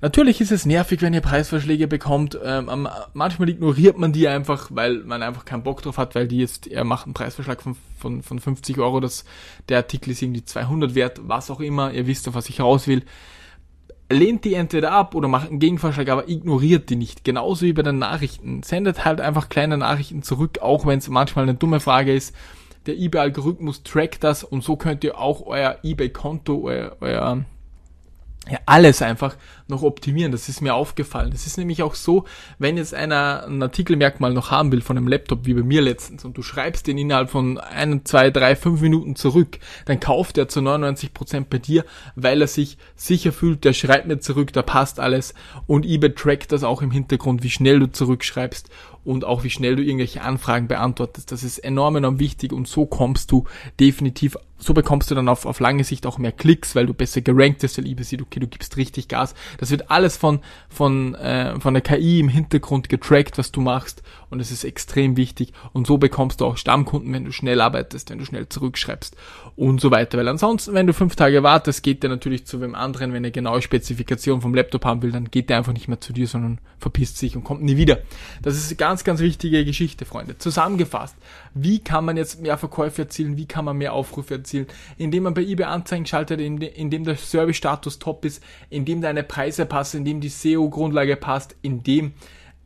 Natürlich 0.00 0.40
ist 0.40 0.52
es 0.52 0.64
nervig, 0.64 1.02
wenn 1.02 1.12
ihr 1.12 1.20
Preisvorschläge 1.20 1.88
bekommt. 1.88 2.38
Ähm, 2.42 2.88
manchmal 3.14 3.48
ignoriert 3.48 3.98
man 3.98 4.12
die 4.12 4.28
einfach, 4.28 4.68
weil 4.72 4.98
man 4.98 5.22
einfach 5.22 5.44
keinen 5.44 5.64
Bock 5.64 5.82
drauf 5.82 5.98
hat, 5.98 6.14
weil 6.14 6.28
die 6.28 6.38
jetzt, 6.38 6.68
er 6.68 6.84
macht 6.84 7.06
einen 7.06 7.14
Preisvorschlag 7.14 7.60
von, 7.60 7.76
von, 7.98 8.22
von 8.22 8.38
50 8.38 8.78
Euro, 8.78 9.00
das, 9.00 9.24
der 9.68 9.78
Artikel 9.78 10.10
ist 10.10 10.22
irgendwie 10.22 10.44
200 10.44 10.94
wert, 10.94 11.20
was 11.24 11.50
auch 11.50 11.60
immer, 11.60 11.92
ihr 11.92 12.06
wisst, 12.06 12.28
auf 12.28 12.34
was 12.34 12.48
ich 12.48 12.60
raus 12.60 12.86
will. 12.86 13.02
Lehnt 14.10 14.44
die 14.44 14.54
entweder 14.54 14.92
ab 14.92 15.14
oder 15.14 15.28
macht 15.28 15.50
einen 15.50 15.58
Gegenvorschlag, 15.58 16.08
aber 16.08 16.28
ignoriert 16.28 16.88
die 16.88 16.96
nicht. 16.96 17.24
Genauso 17.24 17.66
wie 17.66 17.74
bei 17.74 17.82
den 17.82 17.98
Nachrichten. 17.98 18.62
Sendet 18.62 19.04
halt 19.04 19.20
einfach 19.20 19.50
kleine 19.50 19.76
Nachrichten 19.76 20.22
zurück, 20.22 20.60
auch 20.60 20.86
wenn 20.86 20.98
es 20.98 21.08
manchmal 21.08 21.42
eine 21.42 21.54
dumme 21.54 21.80
Frage 21.80 22.14
ist. 22.14 22.34
Der 22.86 22.96
eBay-Algorithmus 22.96 23.82
trackt 23.82 24.24
das 24.24 24.44
und 24.44 24.64
so 24.64 24.76
könnt 24.76 25.04
ihr 25.04 25.18
auch 25.18 25.44
euer 25.46 25.78
eBay-Konto, 25.82 26.62
euer, 26.64 26.96
euer 27.00 27.44
ja, 28.50 28.58
alles 28.66 29.02
einfach 29.02 29.36
noch 29.68 29.82
optimieren. 29.82 30.32
Das 30.32 30.48
ist 30.48 30.60
mir 30.60 30.74
aufgefallen. 30.74 31.30
Das 31.30 31.46
ist 31.46 31.58
nämlich 31.58 31.82
auch 31.82 31.94
so, 31.94 32.24
wenn 32.58 32.76
jetzt 32.76 32.94
einer 32.94 33.44
ein 33.46 33.62
Artikelmerkmal 33.62 34.32
noch 34.32 34.50
haben 34.50 34.72
will 34.72 34.80
von 34.80 34.96
einem 34.96 35.08
Laptop, 35.08 35.46
wie 35.46 35.54
bei 35.54 35.62
mir 35.62 35.82
letztens, 35.82 36.24
und 36.24 36.36
du 36.36 36.42
schreibst 36.42 36.86
den 36.86 36.98
innerhalb 36.98 37.30
von 37.30 37.58
ein, 37.58 38.04
zwei, 38.04 38.30
drei, 38.30 38.56
fünf 38.56 38.80
Minuten 38.80 39.16
zurück, 39.16 39.58
dann 39.84 40.00
kauft 40.00 40.38
er 40.38 40.48
zu 40.48 40.62
99 40.62 41.12
Prozent 41.12 41.50
bei 41.50 41.58
dir, 41.58 41.84
weil 42.16 42.40
er 42.40 42.48
sich 42.48 42.78
sicher 42.96 43.32
fühlt, 43.32 43.64
der 43.64 43.72
schreibt 43.74 44.06
mir 44.06 44.18
zurück, 44.18 44.52
da 44.52 44.62
passt 44.62 45.00
alles 45.00 45.34
und 45.66 45.84
eBay 45.84 46.14
trackt 46.14 46.52
das 46.52 46.64
auch 46.64 46.82
im 46.82 46.90
Hintergrund, 46.90 47.42
wie 47.42 47.50
schnell 47.50 47.80
du 47.80 47.90
zurückschreibst 47.90 48.70
und 49.04 49.24
auch 49.24 49.44
wie 49.44 49.50
schnell 49.50 49.76
du 49.76 49.82
irgendwelche 49.82 50.22
Anfragen 50.22 50.68
beantwortest. 50.68 51.32
Das 51.32 51.42
ist 51.42 51.58
enorm, 51.58 51.96
enorm 51.96 52.18
wichtig 52.18 52.52
und 52.52 52.68
so 52.68 52.86
kommst 52.86 53.30
du 53.32 53.44
definitiv, 53.80 54.36
so 54.58 54.74
bekommst 54.74 55.10
du 55.10 55.14
dann 55.14 55.28
auf, 55.28 55.46
auf 55.46 55.60
lange 55.60 55.84
Sicht 55.84 56.06
auch 56.06 56.18
mehr 56.18 56.32
Klicks, 56.32 56.74
weil 56.74 56.86
du 56.86 56.94
besser 56.94 57.20
gerankt 57.20 57.60
bist, 57.60 57.78
weil 57.78 57.86
eBay 57.86 58.20
okay, 58.20 58.40
du 58.40 58.46
gibst 58.46 58.76
richtig 58.76 59.08
Gas. 59.08 59.34
Das 59.58 59.70
wird 59.70 59.90
alles 59.90 60.16
von, 60.16 60.40
von, 60.68 61.14
äh, 61.14 61.58
von 61.60 61.74
der 61.74 61.82
KI 61.82 62.20
im 62.20 62.28
Hintergrund 62.28 62.88
getrackt, 62.88 63.38
was 63.38 63.52
du 63.52 63.60
machst 63.60 64.02
und 64.30 64.40
es 64.40 64.50
ist 64.50 64.64
extrem 64.64 65.16
wichtig 65.16 65.52
und 65.72 65.86
so 65.86 65.98
bekommst 65.98 66.40
du 66.40 66.46
auch 66.46 66.56
Stammkunden, 66.56 67.12
wenn 67.12 67.24
du 67.24 67.32
schnell 67.32 67.60
arbeitest, 67.60 68.10
wenn 68.10 68.18
du 68.18 68.24
schnell 68.24 68.48
zurückschreibst 68.48 69.16
und 69.56 69.80
so 69.80 69.90
weiter. 69.90 70.18
Weil 70.18 70.28
ansonsten, 70.28 70.74
wenn 70.74 70.86
du 70.86 70.92
fünf 70.92 71.16
Tage 71.16 71.42
wartest, 71.42 71.82
geht 71.82 72.02
der 72.02 72.10
natürlich 72.10 72.46
zu 72.46 72.60
wem 72.60 72.74
anderen, 72.74 73.12
wenn 73.12 73.24
er 73.24 73.30
genaue 73.30 73.62
Spezifikation 73.62 74.40
vom 74.40 74.54
Laptop 74.54 74.84
haben 74.84 75.02
will, 75.02 75.12
dann 75.12 75.30
geht 75.30 75.50
der 75.50 75.58
einfach 75.58 75.72
nicht 75.72 75.88
mehr 75.88 76.00
zu 76.00 76.12
dir, 76.12 76.26
sondern 76.26 76.58
verpisst 76.78 77.18
sich 77.18 77.36
und 77.36 77.44
kommt 77.44 77.62
nie 77.62 77.76
wieder. 77.76 77.98
Das 78.42 78.56
ist 78.56 78.76
ganz, 78.78 79.04
ganz 79.04 79.20
wichtige 79.20 79.64
Geschichte, 79.64 80.04
Freunde. 80.04 80.38
Zusammengefasst, 80.38 81.16
wie 81.54 81.78
kann 81.78 82.04
man 82.04 82.16
jetzt 82.16 82.40
mehr 82.40 82.58
Verkäufe 82.58 83.02
erzielen, 83.02 83.36
wie 83.36 83.46
kann 83.46 83.64
man 83.64 83.76
mehr 83.76 83.92
Aufrufe 83.92 84.34
erzielen, 84.34 84.47
indem 84.96 85.22
man 85.22 85.34
bei 85.34 85.42
eBay 85.42 85.66
Anzeigen 85.66 86.06
schaltet, 86.06 86.40
indem 86.40 87.04
der 87.04 87.16
Service-Status 87.16 87.98
top 87.98 88.24
ist, 88.24 88.42
indem 88.70 89.00
deine 89.00 89.22
Preise 89.22 89.66
passen, 89.66 89.98
indem 89.98 90.20
die 90.20 90.28
SEO-Grundlage 90.28 91.16
passt, 91.16 91.56
indem 91.62 92.12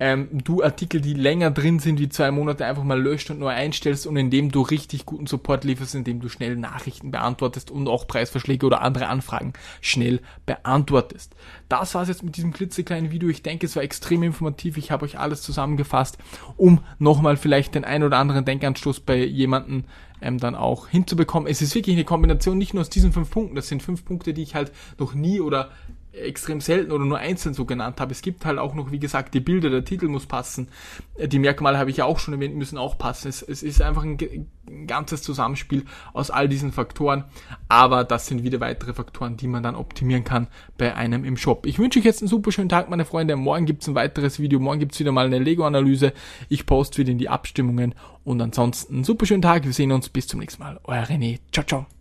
ähm, 0.04 0.28
du 0.32 0.64
Artikel, 0.64 1.00
die 1.00 1.14
länger 1.14 1.52
drin 1.52 1.78
sind 1.78 2.00
wie 2.00 2.08
zwei 2.08 2.32
Monate, 2.32 2.66
einfach 2.66 2.82
mal 2.82 3.00
löscht 3.00 3.30
und 3.30 3.38
neu 3.38 3.50
einstellst 3.50 4.04
und 4.04 4.16
indem 4.16 4.50
du 4.50 4.62
richtig 4.62 5.06
guten 5.06 5.28
Support 5.28 5.62
lieferst, 5.62 5.94
indem 5.94 6.18
du 6.18 6.28
schnell 6.28 6.56
Nachrichten 6.56 7.12
beantwortest 7.12 7.70
und 7.70 7.86
auch 7.86 8.08
Preisverschläge 8.08 8.66
oder 8.66 8.82
andere 8.82 9.06
Anfragen 9.06 9.52
schnell 9.80 10.20
beantwortest. 10.44 11.36
Das 11.68 11.94
war's 11.94 12.08
jetzt 12.08 12.24
mit 12.24 12.36
diesem 12.36 12.52
klitzekleinen 12.52 13.12
Video. 13.12 13.28
Ich 13.28 13.44
denke, 13.44 13.64
es 13.64 13.76
war 13.76 13.84
extrem 13.84 14.24
informativ. 14.24 14.76
Ich 14.76 14.90
habe 14.90 15.04
euch 15.04 15.20
alles 15.20 15.42
zusammengefasst, 15.42 16.18
um 16.56 16.80
nochmal 16.98 17.36
vielleicht 17.36 17.76
den 17.76 17.84
ein 17.84 18.02
oder 18.02 18.18
anderen 18.18 18.44
Denkanstoß 18.44 19.00
bei 19.00 19.24
jemanden 19.24 19.84
ähm, 20.20 20.38
dann 20.38 20.56
auch 20.56 20.88
hinzubekommen. 20.88 21.48
Es 21.48 21.62
ist 21.62 21.76
wirklich 21.76 21.94
eine 21.94 22.04
Kombination 22.04 22.58
nicht 22.58 22.74
nur 22.74 22.80
aus 22.80 22.90
diesen 22.90 23.12
fünf 23.12 23.30
Punkten. 23.30 23.54
Das 23.54 23.68
sind 23.68 23.84
fünf 23.84 24.04
Punkte, 24.04 24.34
die 24.34 24.42
ich 24.42 24.56
halt 24.56 24.72
noch 24.98 25.14
nie 25.14 25.40
oder 25.40 25.70
extrem 26.12 26.60
selten 26.60 26.92
oder 26.92 27.04
nur 27.04 27.18
einzeln 27.18 27.54
so 27.54 27.64
genannt 27.64 28.00
habe. 28.00 28.12
Es 28.12 28.22
gibt 28.22 28.44
halt 28.44 28.58
auch 28.58 28.74
noch, 28.74 28.90
wie 28.90 28.98
gesagt, 28.98 29.34
die 29.34 29.40
Bilder, 29.40 29.70
der 29.70 29.84
Titel 29.84 30.08
muss 30.08 30.26
passen. 30.26 30.68
Äh, 31.16 31.28
die 31.28 31.38
Merkmale 31.38 31.78
habe 31.78 31.90
ich 31.90 31.96
ja 31.96 32.04
auch 32.04 32.18
schon 32.18 32.34
erwähnt, 32.34 32.54
müssen 32.54 32.78
auch 32.78 32.98
passen. 32.98 33.28
Es, 33.28 33.42
es 33.42 33.62
ist 33.62 33.80
einfach 33.80 34.02
ein, 34.02 34.18
ein, 34.20 34.86
ganzes 34.86 35.22
Zusammenspiel 35.22 35.84
aus 36.12 36.30
all 36.30 36.48
diesen 36.48 36.72
Faktoren. 36.72 37.24
Aber 37.68 38.04
das 38.04 38.26
sind 38.26 38.42
wieder 38.42 38.60
weitere 38.60 38.94
Faktoren, 38.94 39.36
die 39.36 39.48
man 39.48 39.62
dann 39.62 39.74
optimieren 39.74 40.24
kann 40.24 40.48
bei 40.78 40.94
einem 40.94 41.24
im 41.24 41.36
Shop. 41.36 41.66
Ich 41.66 41.78
wünsche 41.78 41.98
euch 41.98 42.04
jetzt 42.04 42.22
einen 42.22 42.28
super 42.28 42.52
schönen 42.52 42.68
Tag, 42.68 42.90
meine 42.90 43.04
Freunde. 43.04 43.36
Morgen 43.36 43.66
gibt's 43.66 43.88
ein 43.88 43.94
weiteres 43.94 44.38
Video. 44.38 44.60
Morgen 44.60 44.80
gibt's 44.80 45.00
wieder 45.00 45.12
mal 45.12 45.26
eine 45.26 45.38
Lego-Analyse. 45.38 46.12
Ich 46.48 46.66
poste 46.66 46.98
wieder 46.98 47.12
in 47.12 47.18
die 47.18 47.28
Abstimmungen. 47.28 47.94
Und 48.24 48.40
ansonsten 48.40 48.94
einen 48.94 49.04
super 49.04 49.26
schönen 49.26 49.42
Tag. 49.42 49.64
Wir 49.64 49.72
sehen 49.72 49.92
uns. 49.92 50.08
Bis 50.08 50.28
zum 50.28 50.40
nächsten 50.40 50.62
Mal. 50.62 50.78
Euer 50.84 51.04
René. 51.04 51.40
Ciao, 51.52 51.64
ciao. 51.64 51.92